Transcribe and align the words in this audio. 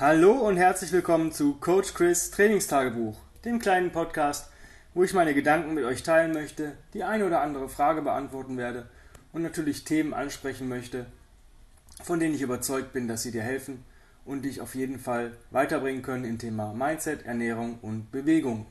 Hallo 0.00 0.32
und 0.32 0.56
herzlich 0.56 0.92
willkommen 0.92 1.30
zu 1.30 1.56
Coach 1.56 1.92
Chris 1.92 2.30
Trainingstagebuch, 2.30 3.20
dem 3.44 3.58
kleinen 3.58 3.92
Podcast, 3.92 4.50
wo 4.94 5.04
ich 5.04 5.12
meine 5.12 5.34
Gedanken 5.34 5.74
mit 5.74 5.84
euch 5.84 6.02
teilen 6.02 6.32
möchte, 6.32 6.72
die 6.94 7.04
eine 7.04 7.26
oder 7.26 7.42
andere 7.42 7.68
Frage 7.68 8.00
beantworten 8.00 8.56
werde 8.56 8.88
und 9.34 9.42
natürlich 9.42 9.84
Themen 9.84 10.14
ansprechen 10.14 10.70
möchte, 10.70 11.04
von 12.02 12.18
denen 12.18 12.34
ich 12.34 12.40
überzeugt 12.40 12.94
bin, 12.94 13.08
dass 13.08 13.24
sie 13.24 13.30
dir 13.30 13.42
helfen 13.42 13.84
und 14.24 14.46
dich 14.46 14.62
auf 14.62 14.74
jeden 14.74 14.98
Fall 14.98 15.36
weiterbringen 15.50 16.00
können 16.00 16.24
im 16.24 16.38
Thema 16.38 16.72
Mindset, 16.72 17.26
Ernährung 17.26 17.78
und 17.82 18.10
Bewegung. 18.10 18.64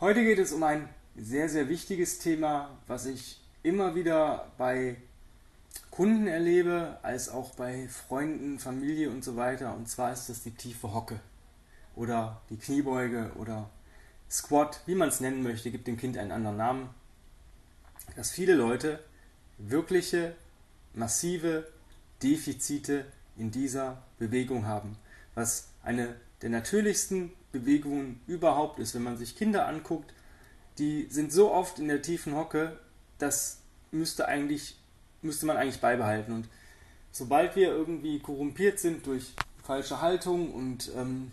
Heute 0.00 0.24
geht 0.24 0.40
es 0.40 0.52
um 0.52 0.64
ein 0.64 0.88
sehr, 1.14 1.48
sehr 1.48 1.68
wichtiges 1.68 2.18
Thema, 2.18 2.76
was 2.88 3.06
ich 3.06 3.40
immer 3.62 3.94
wieder 3.94 4.50
bei 4.58 4.96
Kunden 5.90 6.26
erlebe, 6.26 6.98
als 7.02 7.28
auch 7.28 7.54
bei 7.54 7.88
Freunden, 7.88 8.58
Familie 8.58 9.10
und 9.10 9.24
so 9.24 9.36
weiter. 9.36 9.74
Und 9.74 9.88
zwar 9.88 10.12
ist 10.12 10.28
das 10.28 10.42
die 10.42 10.50
tiefe 10.50 10.92
Hocke 10.92 11.20
oder 11.96 12.40
die 12.50 12.56
Kniebeuge 12.56 13.32
oder 13.38 13.70
Squat, 14.30 14.80
wie 14.86 14.94
man 14.94 15.08
es 15.08 15.20
nennen 15.20 15.42
möchte, 15.42 15.70
gibt 15.70 15.86
dem 15.86 15.96
Kind 15.96 16.18
einen 16.18 16.32
anderen 16.32 16.56
Namen. 16.56 16.88
Dass 18.16 18.30
viele 18.30 18.54
Leute 18.54 18.98
wirkliche, 19.58 20.34
massive 20.94 21.68
Defizite 22.22 23.04
in 23.36 23.50
dieser 23.50 24.02
Bewegung 24.18 24.66
haben, 24.66 24.96
was 25.34 25.68
eine 25.82 26.16
der 26.42 26.50
natürlichsten 26.50 27.32
Bewegungen 27.52 28.20
überhaupt 28.26 28.78
ist. 28.78 28.94
Wenn 28.94 29.02
man 29.02 29.16
sich 29.16 29.36
Kinder 29.36 29.66
anguckt, 29.66 30.12
die 30.78 31.06
sind 31.10 31.32
so 31.32 31.52
oft 31.52 31.78
in 31.78 31.88
der 31.88 32.02
tiefen 32.02 32.34
Hocke, 32.34 32.78
das 33.18 33.60
müsste 33.92 34.26
eigentlich 34.26 34.76
müsste 35.24 35.46
man 35.46 35.56
eigentlich 35.56 35.80
beibehalten. 35.80 36.32
Und 36.32 36.48
sobald 37.10 37.56
wir 37.56 37.68
irgendwie 37.68 38.18
korrumpiert 38.18 38.78
sind 38.78 39.06
durch 39.06 39.34
falsche 39.62 40.00
Haltung 40.00 40.52
und 40.52 40.90
ähm, 40.96 41.32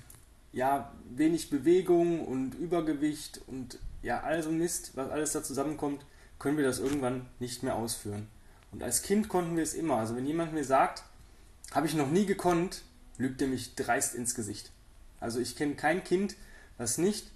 ja, 0.54 0.92
wenig 1.10 1.50
Bewegung 1.50 2.26
und 2.26 2.56
Übergewicht 2.56 3.42
und 3.48 3.78
ja, 4.02 4.22
all 4.22 4.42
so 4.42 4.52
Mist, 4.52 4.92
was 4.96 5.10
alles 5.10 5.32
da 5.34 5.44
zusammenkommt, 5.44 6.06
können 6.40 6.58
wir 6.58 6.66
das 6.66 6.80
irgendwann 6.80 7.28
nicht 7.40 7.64
mehr 7.64 7.76
ausführen. 7.76 8.28
Und 8.72 8.84
als 8.84 9.02
Kind 9.04 9.30
konnten 9.30 9.56
wir 9.56 9.64
es 9.64 9.74
immer. 9.74 9.98
Also 9.98 10.16
wenn 10.16 10.26
jemand 10.26 10.54
mir 10.54 10.64
sagt, 10.64 11.04
habe 11.72 11.88
ich 11.88 11.94
noch 11.94 12.10
nie 12.10 12.26
gekonnt, 12.26 12.82
lügt 13.18 13.42
er 13.42 13.48
mich 13.48 13.76
dreist 13.76 14.16
ins 14.16 14.34
Gesicht. 14.34 14.72
Also 15.20 15.40
ich 15.40 15.56
kenne 15.56 15.76
kein 15.76 16.04
Kind, 16.04 16.36
was 16.78 16.98
nicht 16.98 17.28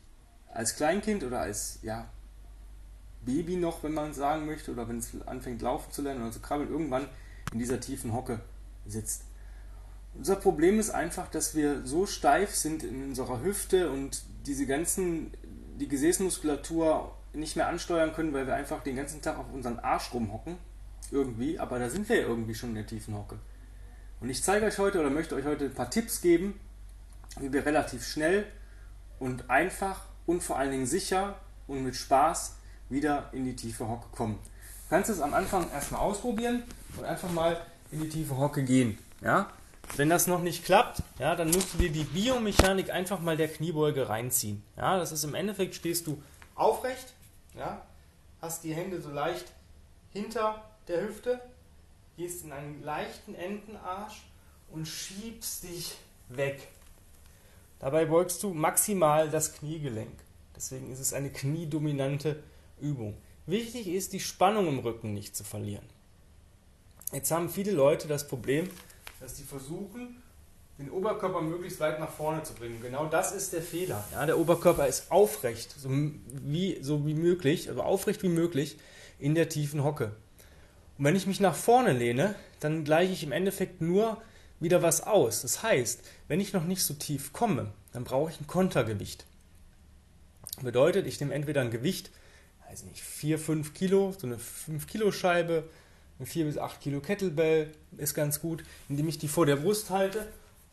als 0.52 0.76
Kleinkind 0.76 1.24
oder 1.24 1.42
als 1.42 1.80
ja, 1.84 2.10
Baby 3.26 3.58
noch, 3.58 3.84
wenn 3.84 3.94
man 3.94 4.14
sagen 4.14 4.46
möchte, 4.46 4.72
oder 4.72 4.88
wenn 4.88 5.00
es 5.00 5.12
anfängt 5.26 5.62
laufen 5.62 5.92
zu 5.92 6.02
lernen 6.02 6.22
oder 6.22 6.32
zu 6.32 6.40
krabbeln, 6.40 6.70
irgendwann 6.70 7.08
in 7.52 7.60
dieser 7.60 7.80
tiefen 7.80 8.14
Hocke 8.14 8.40
sitzt. 8.86 9.24
Unser 10.14 10.38
Problem 10.38 10.80
ist 10.80 10.92
einfach, 10.92 11.28
dass 11.30 11.56
wir 11.56 11.86
so 11.86 12.06
steif 12.06 12.56
sind 12.56 12.84
in 12.84 13.04
unserer 13.04 13.42
Hüfte 13.42 13.92
und 13.92 14.24
diese 14.46 14.66
ganzen, 14.66 15.32
die 15.80 15.88
Gesäßmuskulatur 15.88 17.14
nicht 17.34 17.56
mehr 17.56 17.68
ansteuern 17.68 18.14
können, 18.14 18.32
weil 18.34 18.48
wir 18.48 18.56
einfach 18.56 18.82
den 18.82 18.96
ganzen 18.96 19.22
Tag 19.22 19.38
auf 19.38 19.52
unseren 19.52 19.80
Arsch 19.80 20.14
rumhocken. 20.14 20.58
Irgendwie, 21.12 21.60
aber 21.60 21.80
da 21.80 21.90
sind 21.90 22.08
wir 22.10 22.22
ja 22.22 22.28
irgendwie 22.28 22.56
schon 22.56 22.70
in 22.70 22.76
der 22.76 22.88
tiefen 22.88 23.16
Hocke. 23.16 23.38
Und 24.22 24.30
ich 24.30 24.42
zeige 24.42 24.66
euch 24.66 24.80
heute 24.80 25.00
oder 25.00 25.10
möchte 25.10 25.36
euch 25.36 25.46
heute 25.46 25.66
ein 25.66 25.74
paar 25.74 25.90
Tipps 25.90 26.22
geben, 26.22 26.60
wie 27.40 27.52
wir 27.52 27.66
relativ 27.66 28.06
schnell 28.08 28.46
und 29.20 29.50
einfach 29.50 30.06
und 30.26 30.42
vor 30.42 30.58
allen 30.58 30.72
Dingen 30.72 30.86
sicher 30.86 31.38
und 31.68 31.84
mit 31.84 31.96
Spaß 31.96 32.56
wieder 32.90 33.30
in 33.32 33.46
die 33.46 33.56
tiefe 33.56 33.88
Hocke 33.88 34.08
kommen. 34.16 34.40
Du 34.44 34.90
kannst 34.90 35.10
es 35.10 35.20
am 35.20 35.34
Anfang 35.34 35.70
erstmal 35.72 36.02
ausprobieren 36.02 36.64
und 36.98 37.06
einfach 37.06 37.32
mal 37.32 37.60
in 37.92 38.02
die 38.02 38.10
tiefe 38.10 38.38
Hocke 38.38 38.64
gehen. 38.64 38.98
Ja? 39.22 39.50
Wenn 39.96 40.10
das 40.10 40.28
noch 40.28 40.42
nicht 40.42 40.66
klappt, 40.66 41.02
ja, 41.20 41.36
dann 41.36 41.50
musst 41.52 41.74
du 41.74 41.78
dir 41.78 41.92
die 41.92 42.04
Biomechanik 42.04 42.90
einfach 42.92 43.20
mal 43.20 43.38
der 43.38 43.48
Kniebeuge 43.48 44.10
reinziehen. 44.10 44.64
Ja, 44.76 44.98
das 44.98 45.12
ist 45.12 45.24
im 45.24 45.36
Endeffekt 45.36 45.76
stehst 45.76 46.08
du 46.08 46.22
aufrecht, 46.56 47.14
ja, 47.56 47.82
hast 48.42 48.64
die 48.64 48.74
Hände 48.74 49.02
so 49.02 49.10
leicht 49.10 49.46
hinter 50.12 50.64
der 50.88 51.04
Hüfte, 51.04 51.40
gehst 52.18 52.44
in 52.44 52.52
einen 52.52 52.84
leichten 52.84 53.36
Entenarsch 53.36 54.24
und 54.72 54.88
schiebst 54.88 55.64
dich 55.64 55.96
weg. 56.30 56.68
Dabei 57.80 58.06
beugst 58.06 58.42
du 58.44 58.54
maximal 58.54 59.30
das 59.30 59.54
Kniegelenk. 59.54 60.20
Deswegen 60.56 60.92
ist 60.92 61.00
es 61.00 61.14
eine 61.14 61.30
kniedominante 61.30 62.42
Übung. 62.80 63.18
Wichtig 63.46 63.88
ist, 63.88 64.14
die 64.14 64.20
Spannung 64.20 64.68
im 64.68 64.80
Rücken 64.80 65.14
nicht 65.14 65.36
zu 65.36 65.44
verlieren. 65.44 65.86
Jetzt 67.12 67.32
haben 67.32 67.50
viele 67.50 67.72
Leute 67.72 68.08
das 68.08 68.28
Problem, 68.28 68.70
dass 69.20 69.38
sie 69.38 69.44
versuchen, 69.44 70.22
den 70.78 70.90
Oberkörper 70.90 71.42
möglichst 71.42 71.80
weit 71.80 72.00
nach 72.00 72.12
vorne 72.12 72.44
zu 72.44 72.54
bringen. 72.54 72.82
Genau 72.82 73.06
das 73.06 73.32
ist 73.32 73.54
der 73.54 73.62
Fehler. 73.62 74.04
Ja, 74.12 74.26
der 74.26 74.38
Oberkörper 74.38 74.88
ist 74.88 75.12
aufrecht, 75.12 75.74
so 75.78 75.90
wie, 75.90 76.80
so 76.82 77.06
wie 77.06 77.14
möglich, 77.14 77.70
also 77.70 77.82
aufrecht 77.82 78.24
wie 78.24 78.30
möglich 78.30 78.78
in 79.20 79.36
der 79.36 79.48
tiefen 79.48 79.84
Hocke. 79.84 80.12
Und 80.98 81.06
wenn 81.06 81.16
ich 81.16 81.28
mich 81.28 81.40
nach 81.40 81.56
vorne 81.56 81.94
lehne, 81.94 82.36
dann 82.60 82.84
gleiche 82.84 83.14
ich 83.14 83.24
im 83.24 83.32
Endeffekt 83.32 83.82
nur 83.82 84.22
wieder 84.60 84.82
was 84.82 85.02
aus. 85.02 85.42
Das 85.42 85.64
heißt, 85.64 86.02
wenn 86.28 86.40
ich 86.40 86.54
noch 86.54 86.66
nicht 86.66 86.84
so 86.84 86.94
tief 86.94 87.32
komme, 87.32 87.72
dann 87.94 88.04
brauche 88.04 88.32
ich 88.32 88.40
ein 88.42 88.48
Kontergewicht. 88.48 89.26
Bedeutet, 90.62 91.06
ich 91.06 91.20
nehme 91.20 91.34
entweder 91.34 91.62
ein 91.62 91.72
Gewicht, 91.72 92.12
weiß 92.70 92.84
nicht, 92.84 93.02
4, 93.02 93.40
5 93.40 93.74
Kilo, 93.74 94.14
so 94.18 94.28
eine 94.28 94.40
5 94.40 94.88
Kilo 94.88 95.12
Scheibe, 95.12 95.64
eine 96.20 96.26
4 96.26 96.46
bis 96.46 96.58
8 96.58 96.82
Kilo 96.82 97.02
Kettlebell 97.02 97.72
ist 97.98 98.14
ganz 98.14 98.42
gut, 98.42 98.64
indem 98.90 99.08
ich 99.08 99.18
die 99.18 99.28
vor 99.28 99.46
der 99.46 99.58
Brust 99.58 99.90
halte. 99.90 100.28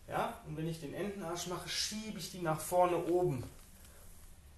Ja, 0.08 0.40
und 0.46 0.56
wenn 0.56 0.68
ich 0.68 0.80
den 0.80 0.94
Entenarsch 0.94 1.46
mache, 1.46 1.68
schiebe 1.68 2.18
ich 2.18 2.30
die 2.30 2.42
nach 2.42 2.60
vorne 2.60 2.96
oben 3.06 3.44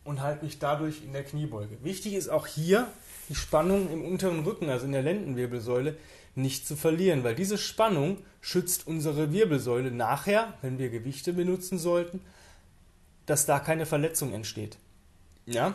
und 0.05 0.21
halte 0.21 0.45
mich 0.45 0.59
dadurch 0.59 1.03
in 1.03 1.13
der 1.13 1.25
Kniebeuge. 1.25 1.83
Wichtig 1.83 2.15
ist 2.15 2.29
auch 2.29 2.47
hier 2.47 2.89
die 3.29 3.35
Spannung 3.35 3.91
im 3.91 4.05
unteren 4.05 4.41
Rücken, 4.41 4.69
also 4.69 4.87
in 4.87 4.93
der 4.93 5.03
Lendenwirbelsäule, 5.03 5.97
nicht 6.35 6.67
zu 6.67 6.77
verlieren, 6.77 7.25
weil 7.25 7.35
diese 7.35 7.59
Spannung 7.59 8.19
schützt 8.41 8.87
unsere 8.87 9.33
Wirbelsäule 9.33 9.91
nachher, 9.91 10.55
wenn 10.63 10.79
wir 10.79 10.91
Gewichte 10.91 11.33
benutzen 11.33 11.79
sollten, 11.79 12.21
dass 13.27 13.47
da 13.47 13.61
keine 13.61 13.87
Verletzung 13.87 14.33
entsteht. 14.35 14.77
Ja, 15.47 15.75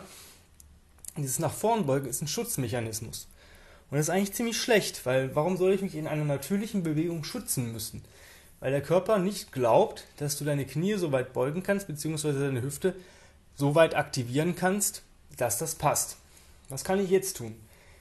dieses 1.16 1.38
nach 1.38 1.52
vorn 1.52 1.86
beugen 1.86 2.08
ist 2.08 2.22
ein 2.22 2.28
Schutzmechanismus. 2.28 3.28
Und 3.90 3.96
das 3.96 4.06
ist 4.06 4.10
eigentlich 4.10 4.32
ziemlich 4.32 4.56
schlecht, 4.60 5.04
weil 5.04 5.34
warum 5.34 5.56
soll 5.56 5.72
ich 5.72 5.82
mich 5.82 5.96
in 5.96 6.06
einer 6.06 6.24
natürlichen 6.24 6.82
Bewegung 6.82 7.24
schützen 7.24 7.72
müssen? 7.72 8.02
Weil 8.60 8.70
der 8.70 8.82
Körper 8.82 9.18
nicht 9.18 9.52
glaubt, 9.52 10.04
dass 10.18 10.38
du 10.38 10.44
deine 10.44 10.66
Knie 10.66 10.94
so 10.94 11.12
weit 11.12 11.32
beugen 11.32 11.62
kannst, 11.62 11.86
beziehungsweise 11.86 12.40
deine 12.40 12.62
Hüfte 12.62 12.94
so 13.56 13.74
weit 13.74 13.94
aktivieren 13.94 14.54
kannst, 14.54 15.02
dass 15.36 15.58
das 15.58 15.74
passt. 15.74 16.18
Was 16.68 16.84
kann 16.84 17.00
ich 17.00 17.10
jetzt 17.10 17.36
tun? 17.38 17.56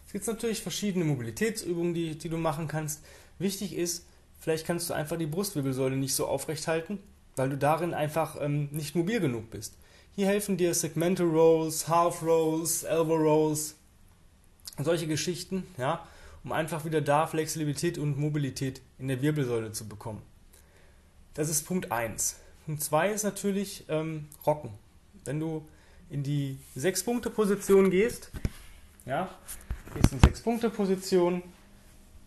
Es 0.06 0.14
gibt 0.14 0.28
natürlich 0.28 0.62
verschiedene 0.62 1.06
Mobilitätsübungen, 1.06 1.94
die, 1.94 2.18
die 2.18 2.30
du 2.30 2.38
machen 2.38 2.68
kannst. 2.68 3.02
Wichtig 3.40 3.76
ist, 3.76 4.06
vielleicht 4.40 4.66
kannst 4.66 4.90
du 4.90 4.94
einfach 4.94 5.18
die 5.18 5.26
Brustwirbelsäule 5.26 5.96
nicht 5.96 6.14
so 6.14 6.28
aufrecht 6.28 6.68
halten, 6.68 7.00
weil 7.36 7.50
du 7.50 7.58
darin 7.58 7.94
einfach 7.94 8.38
ähm, 8.42 8.70
nicht 8.72 8.96
mobil 8.96 9.20
genug 9.20 9.50
bist. 9.50 9.76
Hier 10.16 10.28
helfen 10.28 10.58
dir 10.58 10.74
Segmental 10.74 11.28
Rolls, 11.28 11.88
Half 11.88 12.22
Rolls, 12.24 12.84
Elbow 12.84 13.16
Rolls, 13.16 13.76
solche 14.78 15.08
Geschichten, 15.08 15.66
ja, 15.78 16.06
um 16.44 16.52
einfach 16.52 16.86
wieder 16.86 17.02
da 17.02 17.28
Flexibilität 17.28 17.98
und 17.98 18.18
Mobilität 18.18 18.82
in 18.98 19.08
der 19.08 19.22
Wirbelsäule 19.22 19.72
zu 19.72 19.88
bekommen. 19.88 20.22
Das 21.34 21.50
ist 21.50 21.66
Punkt 21.66 21.92
1. 21.92 22.40
Punkt 22.66 22.84
2 22.84 23.12
ist 23.12 23.24
natürlich 23.24 23.86
ähm, 23.88 24.28
Rocken. 24.46 24.72
Wenn 25.26 25.40
du 25.40 25.66
in 26.10 26.24
die 26.24 26.58
6-Punkte-Position 26.78 27.90
gehst, 27.92 28.32
ja, 29.06 29.30
gehst 29.94 30.12
in 30.12 30.20
6-Punkte-Position, 30.20 31.44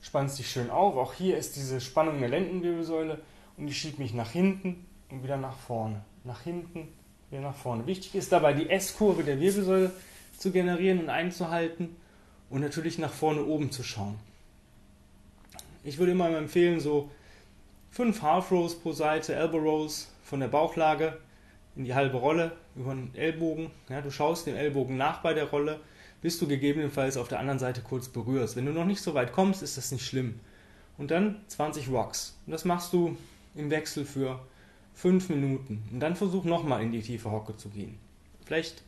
spannst 0.00 0.38
dich 0.38 0.50
schön 0.50 0.71
auf. 0.71 0.97
Auch 0.97 1.15
hier 1.15 1.37
ist 1.37 1.56
diese 1.56 1.81
Spannung 1.81 2.21
der 2.21 2.28
Lendenwirbelsäule 2.28 3.21
und 3.56 3.69
ich 3.69 3.78
schiebe 3.78 4.03
mich 4.03 4.15
nach 4.15 4.31
hinten 4.31 4.87
und 5.10 5.22
wieder 5.22 5.37
nach 5.37 5.56
vorne. 5.56 6.04
Nach 6.24 6.41
hinten, 6.41 6.89
wieder 7.32 7.42
nach 7.42 7.56
vorne. 7.56 7.86
Wichtig 7.86 8.14
ist 8.14 8.30
dabei, 8.30 8.52
die 8.52 8.68
S-Kurve 8.68 9.24
der 9.24 9.40
Wirbelsäule 9.40 9.90
zu 10.38 10.52
generieren 10.52 11.00
und 11.00 11.08
einzuhalten 11.08 11.96
und 12.50 12.60
natürlich 12.60 12.98
nach 12.98 13.12
vorne 13.12 13.44
oben 13.44 13.70
zu 13.70 13.82
schauen. 13.82 14.18
Ich 15.82 15.98
würde 15.98 16.12
immer 16.12 16.28
empfehlen, 16.36 16.78
so 16.78 17.10
fünf 17.90 18.22
Half 18.22 18.52
Rows 18.52 18.78
pro 18.78 18.92
Seite, 18.92 19.34
Elbow 19.34 19.58
Rows 19.58 20.12
von 20.22 20.40
der 20.40 20.48
Bauchlage 20.48 21.18
in 21.74 21.84
die 21.84 21.94
halbe 21.94 22.18
Rolle 22.18 22.52
über 22.76 22.94
den 22.94 23.14
Ellbogen. 23.14 23.70
Ja, 23.88 24.02
du 24.02 24.10
schaust 24.10 24.46
dem 24.46 24.54
Ellbogen 24.54 24.96
nach 24.96 25.22
bei 25.22 25.32
der 25.32 25.44
Rolle, 25.44 25.80
bis 26.20 26.38
du 26.38 26.46
gegebenenfalls 26.46 27.16
auf 27.16 27.28
der 27.28 27.38
anderen 27.40 27.58
Seite 27.58 27.80
kurz 27.80 28.08
berührst. 28.08 28.56
Wenn 28.56 28.66
du 28.66 28.72
noch 28.72 28.84
nicht 28.84 29.00
so 29.00 29.14
weit 29.14 29.32
kommst, 29.32 29.62
ist 29.62 29.78
das 29.78 29.90
nicht 29.90 30.06
schlimm. 30.06 30.38
Und 30.98 31.10
dann 31.10 31.40
20 31.48 31.88
Rocks. 31.88 32.38
Und 32.46 32.52
das 32.52 32.64
machst 32.64 32.92
du 32.92 33.16
im 33.54 33.70
Wechsel 33.70 34.04
für 34.04 34.38
fünf 34.94 35.28
Minuten. 35.28 35.83
Und 35.92 36.00
dann 36.00 36.16
versuch 36.16 36.44
nochmal 36.44 36.83
in 36.83 36.92
die 36.92 37.03
tiefe 37.03 37.30
Hocke 37.30 37.56
zu 37.56 37.68
gehen. 37.68 37.98
Vielleicht, 38.44 38.83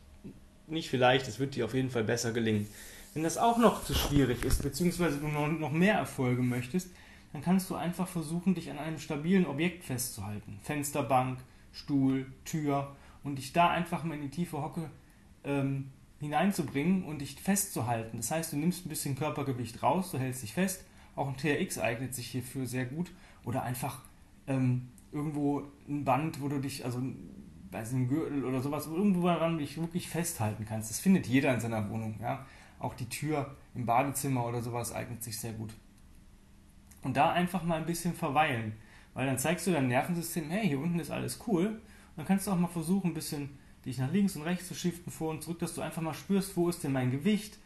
nicht 0.67 0.89
vielleicht, 0.89 1.27
es 1.27 1.39
wird 1.39 1.55
dir 1.55 1.65
auf 1.65 1.73
jeden 1.73 1.89
Fall 1.89 2.03
besser 2.03 2.31
gelingen. 2.31 2.67
Wenn 3.13 3.23
das 3.23 3.37
auch 3.37 3.57
noch 3.57 3.83
zu 3.85 3.93
schwierig 3.93 4.43
ist, 4.43 4.61
beziehungsweise 4.61 5.19
du 5.19 5.27
noch 5.27 5.71
mehr 5.71 5.95
Erfolge 5.95 6.41
möchtest, 6.41 6.89
dann 7.31 7.41
kannst 7.41 7.69
du 7.69 7.75
einfach 7.75 8.07
versuchen, 8.07 8.55
dich 8.55 8.69
an 8.69 8.77
einem 8.77 8.99
stabilen 8.99 9.45
Objekt 9.45 9.83
festzuhalten. 9.83 10.59
Fensterbank, 10.63 11.39
Stuhl, 11.71 12.25
Tür 12.45 12.95
und 13.23 13.37
dich 13.37 13.53
da 13.53 13.69
einfach 13.69 14.03
mal 14.03 14.15
in 14.15 14.21
die 14.21 14.29
tiefe 14.29 14.61
Hocke 14.61 14.89
ähm, 15.43 15.91
hineinzubringen 16.19 17.03
und 17.03 17.19
dich 17.19 17.35
festzuhalten. 17.35 18.17
Das 18.17 18.31
heißt, 18.31 18.53
du 18.53 18.57
nimmst 18.57 18.85
ein 18.85 18.89
bisschen 18.89 19.15
Körpergewicht 19.15 19.83
raus, 19.83 20.11
du 20.11 20.17
hältst 20.17 20.43
dich 20.43 20.53
fest. 20.53 20.85
Auch 21.15 21.27
ein 21.27 21.37
TRX 21.37 21.77
eignet 21.77 22.13
sich 22.13 22.27
hierfür 22.27 22.67
sehr 22.67 22.85
gut. 22.85 23.11
Oder 23.43 23.63
einfach 23.63 23.99
ähm, 24.47 24.89
irgendwo 25.15 25.63
ein 25.87 26.03
Band, 26.03 26.41
wo 26.41 26.47
du 26.47 26.59
dich, 26.59 26.85
also 26.85 27.01
weiß 27.71 27.93
nicht, 27.93 28.03
ein 28.03 28.07
Gürtel 28.07 28.45
oder 28.45 28.61
sowas, 28.61 28.87
irgendwo 28.87 29.25
daran 29.25 29.57
dich 29.57 29.77
wirklich 29.77 30.09
festhalten 30.09 30.65
kannst. 30.65 30.89
Das 30.89 30.99
findet 30.99 31.25
jeder 31.25 31.53
in 31.53 31.59
seiner 31.59 31.89
Wohnung. 31.89 32.19
Ja? 32.21 32.45
Auch 32.79 32.93
die 32.93 33.09
Tür 33.09 33.55
im 33.73 33.85
Badezimmer 33.85 34.45
oder 34.45 34.61
sowas 34.61 34.93
eignet 34.93 35.23
sich 35.23 35.39
sehr 35.39 35.53
gut. 35.53 35.73
Und 37.01 37.17
da 37.17 37.31
einfach 37.31 37.63
mal 37.63 37.79
ein 37.79 37.85
bisschen 37.85 38.13
verweilen. 38.13 38.73
Weil 39.13 39.27
dann 39.27 39.37
zeigst 39.37 39.65
du 39.65 39.71
deinem 39.71 39.87
Nervensystem, 39.87 40.49
hey, 40.49 40.67
hier 40.67 40.79
unten 40.79 40.99
ist 40.99 41.11
alles 41.11 41.39
cool. 41.47 41.67
Und 41.67 41.81
dann 42.17 42.25
kannst 42.25 42.47
du 42.47 42.51
auch 42.51 42.59
mal 42.59 42.67
versuchen, 42.67 43.11
ein 43.11 43.13
bisschen 43.13 43.57
dich 43.85 43.97
nach 43.97 44.11
links 44.11 44.35
und 44.35 44.41
rechts 44.41 44.67
zu 44.67 44.75
shiften, 44.75 45.11
vor 45.11 45.31
und 45.31 45.43
zurück, 45.43 45.59
dass 45.59 45.75
du 45.75 45.81
einfach 45.81 46.01
mal 46.01 46.13
spürst, 46.13 46.57
wo 46.57 46.67
ist 46.69 46.83
denn 46.83 46.91
mein 46.91 47.11
Gewicht, 47.11 47.59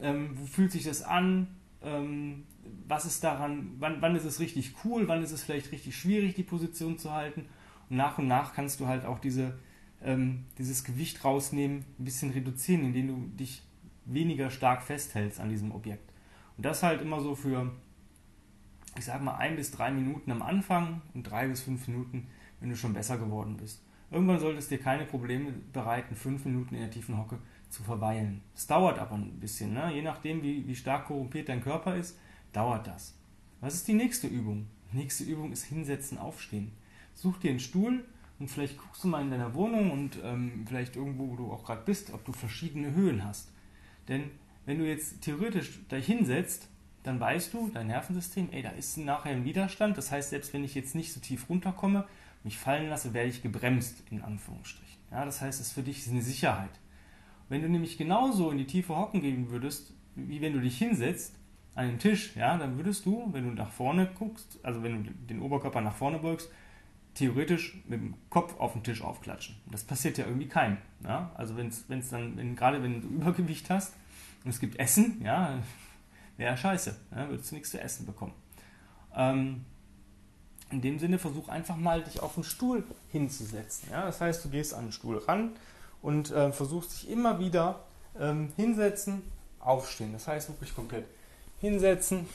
ähm, 0.00 0.30
wo 0.34 0.44
fühlt 0.44 0.72
sich 0.72 0.84
das 0.84 1.02
an, 1.02 1.46
ähm, 1.84 2.44
was 2.86 3.04
ist 3.04 3.24
daran, 3.24 3.74
wann, 3.78 4.00
wann 4.00 4.16
ist 4.16 4.24
es 4.24 4.40
richtig 4.40 4.74
cool, 4.84 5.08
wann 5.08 5.22
ist 5.22 5.32
es 5.32 5.42
vielleicht 5.42 5.72
richtig 5.72 5.96
schwierig, 5.96 6.34
die 6.34 6.42
Position 6.42 6.98
zu 6.98 7.12
halten. 7.12 7.46
Und 7.90 7.96
nach 7.96 8.18
und 8.18 8.28
nach 8.28 8.54
kannst 8.54 8.80
du 8.80 8.86
halt 8.86 9.04
auch 9.04 9.18
diese, 9.18 9.58
ähm, 10.02 10.44
dieses 10.58 10.84
Gewicht 10.84 11.24
rausnehmen, 11.24 11.84
ein 11.98 12.04
bisschen 12.04 12.30
reduzieren, 12.30 12.84
indem 12.84 13.08
du 13.08 13.36
dich 13.36 13.62
weniger 14.04 14.50
stark 14.50 14.82
festhältst 14.82 15.40
an 15.40 15.48
diesem 15.48 15.72
Objekt. 15.72 16.12
Und 16.56 16.66
das 16.66 16.82
halt 16.82 17.00
immer 17.00 17.20
so 17.20 17.34
für, 17.34 17.72
ich 18.96 19.04
sag 19.04 19.22
mal, 19.22 19.36
ein 19.36 19.56
bis 19.56 19.70
drei 19.70 19.90
Minuten 19.90 20.30
am 20.30 20.42
Anfang 20.42 21.02
und 21.14 21.24
drei 21.24 21.48
bis 21.48 21.62
fünf 21.62 21.88
Minuten, 21.88 22.26
wenn 22.60 22.70
du 22.70 22.76
schon 22.76 22.92
besser 22.92 23.18
geworden 23.18 23.56
bist. 23.56 23.82
Irgendwann 24.10 24.40
sollte 24.40 24.58
es 24.58 24.68
dir 24.68 24.78
keine 24.78 25.06
Probleme 25.06 25.52
bereiten, 25.72 26.14
fünf 26.14 26.44
Minuten 26.44 26.74
in 26.74 26.82
der 26.82 26.90
tiefen 26.90 27.16
Hocke 27.16 27.38
zu 27.72 27.82
verweilen. 27.82 28.42
Es 28.54 28.66
dauert 28.66 28.98
aber 28.98 29.16
ein 29.16 29.40
bisschen, 29.40 29.72
ne? 29.72 29.92
je 29.94 30.02
nachdem, 30.02 30.42
wie, 30.42 30.66
wie 30.66 30.76
stark 30.76 31.06
korrumpiert 31.06 31.48
dein 31.48 31.62
Körper 31.62 31.96
ist, 31.96 32.18
dauert 32.52 32.86
das. 32.86 33.14
Was 33.60 33.74
ist 33.74 33.88
die 33.88 33.94
nächste 33.94 34.26
Übung? 34.26 34.66
Die 34.92 34.98
nächste 34.98 35.24
Übung 35.24 35.52
ist 35.52 35.64
Hinsetzen, 35.64 36.18
Aufstehen. 36.18 36.72
Such 37.14 37.38
dir 37.38 37.50
einen 37.50 37.60
Stuhl 37.60 38.04
und 38.38 38.48
vielleicht 38.48 38.76
guckst 38.76 39.02
du 39.04 39.08
mal 39.08 39.22
in 39.22 39.30
deiner 39.30 39.54
Wohnung 39.54 39.90
und 39.90 40.18
ähm, 40.22 40.64
vielleicht 40.66 40.96
irgendwo, 40.96 41.30
wo 41.30 41.36
du 41.36 41.52
auch 41.52 41.64
gerade 41.64 41.82
bist, 41.84 42.12
ob 42.12 42.24
du 42.24 42.32
verschiedene 42.32 42.92
Höhen 42.94 43.24
hast. 43.24 43.50
Denn 44.08 44.30
wenn 44.66 44.78
du 44.78 44.86
jetzt 44.86 45.22
theoretisch 45.22 45.80
da 45.88 45.96
hinsetzt, 45.96 46.68
dann 47.04 47.18
weißt 47.18 47.54
du, 47.54 47.70
dein 47.72 47.88
Nervensystem, 47.88 48.50
ey, 48.52 48.62
da 48.62 48.70
ist 48.70 48.96
nachher 48.98 49.32
ein 49.32 49.44
Widerstand. 49.44 49.96
Das 49.96 50.12
heißt, 50.12 50.30
selbst 50.30 50.52
wenn 50.52 50.62
ich 50.62 50.74
jetzt 50.74 50.94
nicht 50.94 51.12
so 51.12 51.20
tief 51.20 51.48
runterkomme, 51.48 52.06
mich 52.44 52.58
fallen 52.58 52.88
lasse, 52.88 53.14
werde 53.14 53.30
ich 53.30 53.42
gebremst, 53.42 54.02
in 54.10 54.22
Anführungsstrichen. 54.22 55.00
Ja, 55.10 55.24
das 55.24 55.40
heißt, 55.40 55.60
es 55.60 55.68
ist 55.68 55.72
für 55.72 55.82
dich 55.82 56.08
eine 56.08 56.22
Sicherheit. 56.22 56.70
Wenn 57.52 57.60
du 57.60 57.68
nämlich 57.68 57.98
genauso 57.98 58.50
in 58.50 58.56
die 58.56 58.64
tiefe 58.64 58.96
Hocken 58.96 59.20
gehen 59.20 59.50
würdest, 59.50 59.92
wie 60.14 60.40
wenn 60.40 60.54
du 60.54 60.60
dich 60.60 60.78
hinsetzt 60.78 61.34
an 61.74 61.86
den 61.86 61.98
Tisch, 61.98 62.34
ja, 62.34 62.56
dann 62.56 62.78
würdest 62.78 63.04
du, 63.04 63.28
wenn 63.32 63.44
du 63.44 63.50
nach 63.50 63.70
vorne 63.70 64.10
guckst, 64.18 64.58
also 64.62 64.82
wenn 64.82 65.04
du 65.04 65.10
den 65.10 65.42
Oberkörper 65.42 65.82
nach 65.82 65.94
vorne 65.94 66.18
beugst, 66.18 66.50
theoretisch 67.12 67.76
mit 67.86 68.00
dem 68.00 68.14
Kopf 68.30 68.58
auf 68.58 68.72
den 68.72 68.82
Tisch 68.82 69.02
aufklatschen. 69.02 69.56
Das 69.70 69.84
passiert 69.84 70.16
ja 70.16 70.24
irgendwie 70.24 70.48
keinem. 70.48 70.78
Ja? 71.04 71.30
Also 71.34 71.54
wenn 71.58 71.68
es 71.68 72.08
dann, 72.08 72.38
wenn, 72.38 72.56
gerade 72.56 72.82
wenn 72.82 73.02
du 73.02 73.08
Übergewicht 73.16 73.68
hast 73.68 73.92
und 74.44 74.48
es 74.48 74.58
gibt 74.58 74.78
Essen, 74.78 75.20
ja, 75.22 75.58
wäre 76.38 76.56
scheiße, 76.56 76.96
ja, 77.14 77.28
würdest 77.28 77.50
du 77.50 77.56
nichts 77.56 77.70
zu 77.70 77.78
essen 77.78 78.06
bekommen. 78.06 78.32
Ähm, 79.14 79.66
in 80.70 80.80
dem 80.80 80.98
Sinne 80.98 81.18
versuch 81.18 81.50
einfach 81.50 81.76
mal 81.76 82.02
dich 82.02 82.20
auf 82.20 82.32
den 82.32 82.44
Stuhl 82.44 82.82
hinzusetzen. 83.10 83.90
Ja? 83.90 84.06
Das 84.06 84.22
heißt, 84.22 84.42
du 84.42 84.48
gehst 84.48 84.72
an 84.72 84.86
den 84.86 84.92
Stuhl 84.92 85.18
ran 85.18 85.52
und 86.02 86.30
äh, 86.30 86.52
versuchst 86.52 86.92
dich 86.92 87.10
immer 87.10 87.38
wieder 87.38 87.80
ähm, 88.18 88.52
hinsetzen, 88.56 89.22
aufstehen. 89.60 90.12
Das 90.12 90.28
heißt 90.28 90.48
wirklich 90.48 90.74
komplett 90.74 91.06
hinsetzen, 91.60 92.26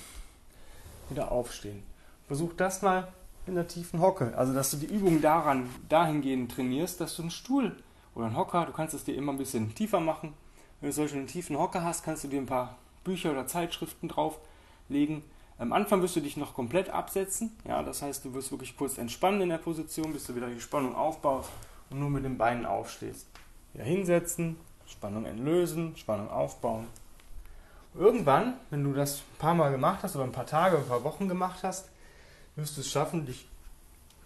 wieder 1.09 1.31
aufstehen. 1.31 1.83
Versuch 2.27 2.53
das 2.53 2.81
mal 2.81 3.07
in 3.45 3.55
der 3.55 3.67
tiefen 3.67 4.01
Hocke. 4.01 4.33
Also 4.35 4.53
dass 4.53 4.71
du 4.71 4.77
die 4.77 4.87
Übung 4.87 5.21
daran, 5.21 5.69
dahingehend 5.89 6.51
trainierst, 6.51 6.99
dass 6.99 7.15
du 7.15 7.23
einen 7.23 7.31
Stuhl 7.31 7.75
oder 8.15 8.25
einen 8.25 8.37
Hocker, 8.37 8.65
du 8.65 8.71
kannst 8.71 8.93
es 8.93 9.03
dir 9.03 9.15
immer 9.15 9.33
ein 9.33 9.37
bisschen 9.37 9.75
tiefer 9.75 9.99
machen. 9.99 10.33
Wenn 10.79 10.89
du 10.89 10.93
solche 10.93 11.15
einen 11.15 11.27
tiefen 11.27 11.57
Hocker 11.57 11.83
hast, 11.83 12.03
kannst 12.03 12.23
du 12.23 12.27
dir 12.27 12.39
ein 12.39 12.45
paar 12.45 12.77
Bücher 13.03 13.31
oder 13.31 13.47
Zeitschriften 13.47 14.09
drauflegen 14.09 15.23
am 15.59 15.73
Anfang 15.73 16.03
wirst 16.03 16.15
du 16.15 16.19
dich 16.19 16.37
noch 16.37 16.53
komplett 16.53 16.89
absetzen. 16.89 17.51
Ja, 17.67 17.81
das 17.81 18.03
heißt, 18.03 18.23
du 18.23 18.33
wirst 18.35 18.51
wirklich 18.51 18.77
kurz 18.77 18.99
entspannen 18.99 19.41
in 19.41 19.49
der 19.49 19.57
Position, 19.57 20.13
bis 20.13 20.27
du 20.27 20.35
wieder 20.35 20.47
die 20.47 20.61
Spannung 20.61 20.95
aufbaust 20.95 21.49
und 21.89 21.99
nur 21.99 22.11
mit 22.11 22.23
den 22.23 22.37
Beinen 22.37 22.65
aufstehst. 22.65 23.25
Wieder 23.73 23.83
hinsetzen, 23.83 24.57
Spannung 24.87 25.25
entlösen, 25.25 25.95
Spannung 25.97 26.29
aufbauen. 26.29 26.87
Irgendwann, 27.93 28.55
wenn 28.69 28.83
du 28.83 28.93
das 28.93 29.17
ein 29.19 29.37
paar 29.39 29.55
Mal 29.55 29.71
gemacht 29.71 30.03
hast 30.03 30.15
oder 30.15 30.25
ein 30.25 30.31
paar 30.31 30.45
Tage, 30.45 30.77
ein 30.77 30.87
paar 30.87 31.03
Wochen 31.03 31.27
gemacht 31.27 31.63
hast, 31.63 31.89
wirst 32.55 32.77
du 32.77 32.81
es 32.81 32.89
schaffen, 32.89 33.25
dich 33.25 33.47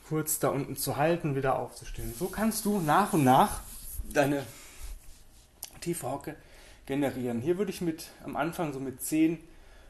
kurz 0.08 0.40
da 0.40 0.50
unten 0.50 0.76
zu 0.76 0.98
halten, 0.98 1.36
wieder 1.36 1.58
aufzustehen. 1.58 2.14
So 2.18 2.28
kannst 2.28 2.66
du 2.66 2.80
nach 2.80 3.14
und 3.14 3.24
nach 3.24 3.62
deine 4.12 4.46
tiefe 5.80 6.10
Hocke 6.10 6.36
generieren. 6.86 7.40
Hier 7.42 7.58
würde 7.58 7.72
ich 7.72 7.82
mit 7.82 8.10
am 8.24 8.36
Anfang 8.36 8.74
so 8.74 8.80
mit 8.80 9.02
10 9.02 9.40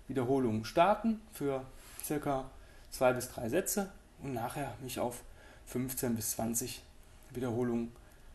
Wiederholungen 0.07 0.65
starten 0.65 1.21
für 1.33 1.65
circa 2.04 2.45
zwei 2.92 3.13
bis 3.13 3.31
drei 3.31 3.50
Sätze 3.50 3.89
und 4.21 4.33
nachher 4.33 4.75
mich 4.81 5.00
auf 5.00 5.24
15 5.68 6.15
bis 6.15 6.31
20 6.31 6.83
Wiederholungen 7.31 7.92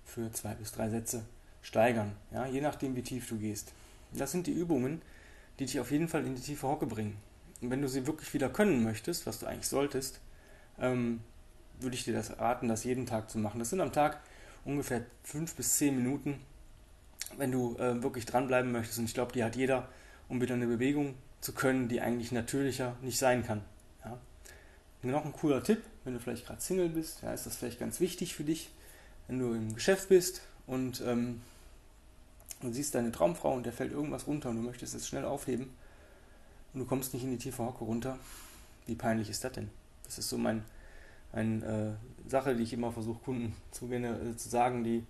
für 0.06 0.32
zwei 0.32 0.54
bis 0.54 0.72
drei 0.72 0.88
Sätze 0.88 1.24
steigern, 1.60 2.12
ja, 2.30 2.46
je 2.46 2.60
nachdem 2.60 2.96
wie 2.96 3.02
tief 3.02 3.28
du 3.28 3.36
gehst. 3.36 3.72
Das 4.12 4.32
sind 4.32 4.46
die 4.46 4.52
Übungen, 4.52 5.02
die 5.58 5.66
dich 5.66 5.80
auf 5.80 5.90
jeden 5.90 6.08
Fall 6.08 6.24
in 6.24 6.34
die 6.34 6.40
tiefe 6.40 6.68
Hocke 6.68 6.86
bringen. 6.86 7.16
Und 7.60 7.70
wenn 7.70 7.82
du 7.82 7.88
sie 7.88 8.06
wirklich 8.06 8.32
wieder 8.34 8.48
können 8.48 8.84
möchtest, 8.84 9.26
was 9.26 9.40
du 9.40 9.46
eigentlich 9.46 9.68
solltest, 9.68 10.20
ähm, 10.78 11.20
würde 11.80 11.96
ich 11.96 12.04
dir 12.04 12.14
das 12.14 12.38
raten, 12.38 12.68
das 12.68 12.84
jeden 12.84 13.06
Tag 13.06 13.30
zu 13.30 13.38
machen. 13.38 13.58
Das 13.58 13.70
sind 13.70 13.80
am 13.80 13.92
Tag 13.92 14.20
ungefähr 14.64 15.04
fünf 15.22 15.54
bis 15.54 15.76
zehn 15.76 15.96
Minuten, 15.96 16.40
wenn 17.36 17.52
du 17.52 17.76
äh, 17.76 18.02
wirklich 18.02 18.26
dranbleiben 18.26 18.72
möchtest. 18.72 18.98
Und 18.98 19.06
ich 19.06 19.14
glaube, 19.14 19.32
die 19.32 19.44
hat 19.44 19.56
jeder, 19.56 19.88
um 20.28 20.40
wieder 20.40 20.54
eine 20.54 20.66
Bewegung 20.66 21.14
zu 21.40 21.52
können, 21.52 21.88
die 21.88 22.00
eigentlich 22.00 22.32
natürlicher 22.32 22.96
nicht 23.02 23.18
sein 23.18 23.44
kann. 23.44 23.62
Ja. 24.04 24.18
noch 25.02 25.24
ein 25.24 25.32
cooler 25.32 25.62
Tipp, 25.62 25.82
wenn 26.04 26.14
du 26.14 26.20
vielleicht 26.20 26.46
gerade 26.46 26.60
Single 26.60 26.88
bist, 26.88 27.22
ja, 27.22 27.32
ist 27.32 27.46
das 27.46 27.56
vielleicht 27.56 27.78
ganz 27.78 28.00
wichtig 28.00 28.34
für 28.34 28.44
dich, 28.44 28.70
wenn 29.28 29.38
du 29.38 29.54
im 29.54 29.74
Geschäft 29.74 30.08
bist 30.08 30.42
und 30.66 31.02
ähm, 31.06 31.40
du 32.62 32.72
siehst 32.72 32.94
deine 32.94 33.12
Traumfrau 33.12 33.54
und 33.54 33.66
der 33.66 33.72
fällt 33.72 33.92
irgendwas 33.92 34.26
runter 34.26 34.50
und 34.50 34.56
du 34.56 34.62
möchtest 34.62 34.94
es 34.94 35.08
schnell 35.08 35.24
aufheben 35.24 35.70
und 36.74 36.80
du 36.80 36.86
kommst 36.86 37.14
nicht 37.14 37.24
in 37.24 37.30
die 37.30 37.38
tiefe 37.38 37.64
Hocke 37.64 37.84
runter. 37.84 38.18
Wie 38.86 38.94
peinlich 38.94 39.30
ist 39.30 39.44
das 39.44 39.52
denn? 39.52 39.70
Das 40.04 40.18
ist 40.18 40.28
so 40.28 40.38
mein, 40.38 40.64
eine 41.32 41.96
äh, 42.26 42.30
Sache, 42.30 42.54
die 42.54 42.62
ich 42.62 42.72
immer 42.72 42.92
versuche, 42.92 43.18
Kunden 43.24 43.56
zu, 43.72 43.90
äh, 43.92 44.36
zu 44.36 44.48
sagen, 44.48 44.84
die 44.84 45.04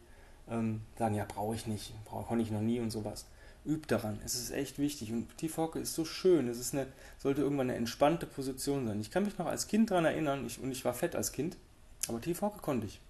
ähm, 0.48 0.80
sagen, 0.98 1.14
ja, 1.14 1.24
brauche 1.24 1.54
ich 1.54 1.66
nicht, 1.66 1.92
brauche 2.04 2.40
ich 2.40 2.50
noch 2.50 2.60
nie 2.60 2.80
und 2.80 2.90
sowas 2.90 3.26
übt 3.66 3.88
daran. 3.88 4.18
Es 4.24 4.34
ist 4.34 4.52
echt 4.52 4.78
wichtig. 4.78 5.12
Und 5.12 5.36
Tiefhocke 5.36 5.78
ist 5.78 5.94
so 5.94 6.04
schön. 6.04 6.48
Es 6.48 6.58
ist 6.58 6.72
eine, 6.72 6.86
sollte 7.18 7.42
irgendwann 7.42 7.68
eine 7.68 7.78
entspannte 7.78 8.26
Position 8.26 8.86
sein. 8.86 9.00
Ich 9.00 9.10
kann 9.10 9.24
mich 9.24 9.38
noch 9.38 9.46
als 9.46 9.66
Kind 9.66 9.90
daran 9.90 10.04
erinnern, 10.04 10.46
ich, 10.46 10.60
und 10.60 10.70
ich 10.70 10.84
war 10.84 10.94
fett 10.94 11.16
als 11.16 11.32
Kind, 11.32 11.56
aber 12.08 12.20
Tiefhocke 12.20 12.60
konnte 12.60 12.86
ich. 12.86 13.00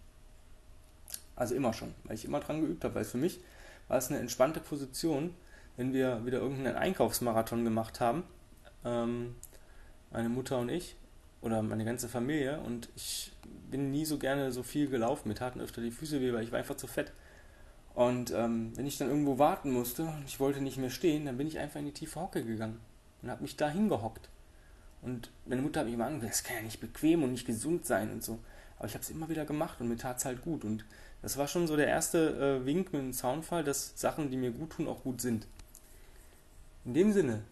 Also 1.36 1.54
immer 1.54 1.72
schon, 1.72 1.94
weil 2.04 2.16
ich 2.16 2.24
immer 2.24 2.40
dran 2.40 2.60
geübt 2.60 2.84
habe. 2.84 2.96
Weil 2.96 3.04
für 3.04 3.18
mich 3.18 3.40
war 3.88 3.98
es 3.98 4.08
eine 4.08 4.18
entspannte 4.18 4.60
Position, 4.60 5.34
wenn 5.76 5.92
wir 5.92 6.24
wieder 6.24 6.38
irgendeinen 6.38 6.76
Einkaufsmarathon 6.76 7.64
gemacht 7.64 8.00
haben. 8.00 8.24
Ähm, 8.84 9.36
meine 10.10 10.28
Mutter 10.28 10.58
und 10.58 10.70
ich 10.70 10.96
oder 11.42 11.62
meine 11.62 11.84
ganze 11.84 12.08
Familie 12.08 12.60
und 12.60 12.88
ich 12.96 13.32
bin 13.70 13.90
nie 13.90 14.04
so 14.04 14.18
gerne 14.18 14.50
so 14.52 14.62
viel 14.62 14.88
gelaufen. 14.88 15.28
Mir 15.28 15.34
taten 15.34 15.60
öfter 15.60 15.82
die 15.82 15.90
Füße 15.90 16.20
weh, 16.20 16.32
weil 16.32 16.42
ich 16.42 16.52
war 16.52 16.58
einfach 16.58 16.76
zu 16.76 16.86
fett. 16.86 17.12
Und 17.94 18.30
ähm, 18.32 18.72
wenn 18.76 18.86
ich 18.86 18.98
dann 18.98 19.08
irgendwo 19.08 19.38
warten 19.38 19.70
musste 19.70 20.04
und 20.04 20.24
ich 20.26 20.40
wollte 20.40 20.60
nicht 20.60 20.76
mehr 20.76 20.90
stehen, 20.90 21.26
dann 21.26 21.38
bin 21.38 21.46
ich 21.46 21.58
einfach 21.58 21.80
in 21.80 21.86
die 21.86 21.92
tiefe 21.92 22.20
Hocke 22.20 22.44
gegangen 22.44 22.80
und 23.22 23.30
habe 23.30 23.42
mich 23.42 23.56
da 23.56 23.68
hingehockt. 23.68 24.28
Und 25.02 25.30
meine 25.46 25.62
Mutter 25.62 25.80
hat 25.80 25.86
mich 25.86 25.94
immer 25.94 26.06
angesagt, 26.06 26.32
das 26.32 26.44
kann 26.44 26.56
ja 26.56 26.62
nicht 26.62 26.80
bequem 26.80 27.22
und 27.22 27.32
nicht 27.32 27.46
gesund 27.46 27.86
sein 27.86 28.10
und 28.12 28.22
so. 28.22 28.38
Aber 28.78 28.88
ich 28.88 28.94
habe 28.94 29.02
es 29.02 29.10
immer 29.10 29.28
wieder 29.28 29.44
gemacht 29.44 29.80
und 29.80 29.88
mir 29.88 29.96
tat 29.96 30.18
es 30.18 30.24
halt 30.24 30.42
gut. 30.42 30.64
Und 30.64 30.84
das 31.22 31.38
war 31.38 31.48
schon 31.48 31.66
so 31.66 31.76
der 31.76 31.88
erste 31.88 32.60
äh, 32.62 32.66
Wink 32.66 32.92
mit 32.92 33.02
dem 33.02 33.12
Soundfall, 33.12 33.64
dass 33.64 33.92
Sachen, 33.96 34.30
die 34.30 34.36
mir 34.36 34.50
gut 34.50 34.70
tun, 34.70 34.88
auch 34.88 35.02
gut 35.02 35.20
sind. 35.20 35.46
In 36.84 36.94
dem 36.94 37.12
Sinne, 37.12 37.42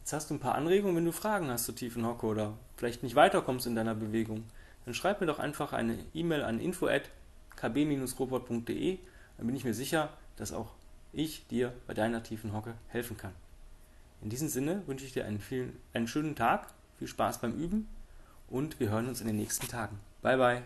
jetzt 0.00 0.12
hast 0.12 0.30
du 0.30 0.34
ein 0.34 0.40
paar 0.40 0.54
Anregungen, 0.54 0.96
wenn 0.96 1.04
du 1.04 1.12
Fragen 1.12 1.48
hast 1.48 1.64
zur 1.64 1.76
tiefen 1.76 2.06
Hocke 2.06 2.26
oder 2.26 2.54
vielleicht 2.76 3.02
nicht 3.02 3.14
weiterkommst 3.14 3.66
in 3.66 3.74
deiner 3.74 3.94
Bewegung, 3.94 4.44
dann 4.84 4.94
schreib 4.94 5.20
mir 5.20 5.26
doch 5.26 5.38
einfach 5.38 5.72
eine 5.72 5.98
E-Mail 6.14 6.42
an 6.42 6.60
info@kb-robot.de 6.60 8.98
dann 9.40 9.46
bin 9.46 9.56
ich 9.56 9.64
mir 9.64 9.72
sicher, 9.72 10.10
dass 10.36 10.52
auch 10.52 10.74
ich 11.14 11.46
dir 11.46 11.72
bei 11.86 11.94
deiner 11.94 12.22
tiefen 12.22 12.52
Hocke 12.52 12.74
helfen 12.88 13.16
kann. 13.16 13.32
In 14.20 14.28
diesem 14.28 14.48
Sinne 14.48 14.86
wünsche 14.86 15.06
ich 15.06 15.14
dir 15.14 15.24
einen, 15.24 15.40
vielen, 15.40 15.74
einen 15.94 16.08
schönen 16.08 16.36
Tag, 16.36 16.66
viel 16.98 17.08
Spaß 17.08 17.40
beim 17.40 17.54
Üben 17.54 17.88
und 18.48 18.78
wir 18.80 18.90
hören 18.90 19.08
uns 19.08 19.22
in 19.22 19.26
den 19.26 19.36
nächsten 19.36 19.66
Tagen. 19.66 19.98
Bye 20.22 20.36
bye. 20.36 20.62